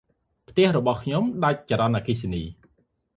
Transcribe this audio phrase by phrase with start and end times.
[0.49, 2.43] ផ្ទះរបស់ខ្ញុំដាច់ចរន្តអគ្គិសនី។